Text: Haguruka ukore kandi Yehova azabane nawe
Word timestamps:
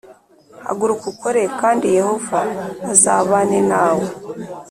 Haguruka 0.65 1.05
ukore 1.13 1.41
kandi 1.59 1.85
Yehova 1.97 2.39
azabane 2.91 3.57
nawe 3.71 4.07